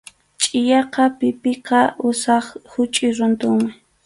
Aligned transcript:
Chʼiyaqa 0.41 1.03
pikipa 1.17 1.79
usap 2.07 2.45
huchʼuy 2.71 3.11
runtunmi. 3.17 3.69